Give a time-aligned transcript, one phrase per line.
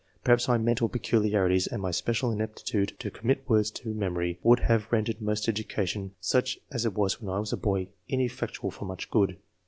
[0.23, 4.91] Perhaps my mental peculiarities and my special inaptitude to commit words to memory woidd have
[4.91, 8.85] ren dered most education, such as it was when I was a boy, ineffectual for
[8.85, 9.37] much good.